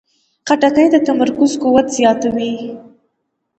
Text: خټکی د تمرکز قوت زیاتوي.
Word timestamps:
خټکی 0.47 0.87
د 0.93 0.97
تمرکز 1.07 1.51
قوت 1.63 1.87
زیاتوي. 1.97 2.53